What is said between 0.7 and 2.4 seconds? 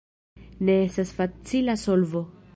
estas facila solvo.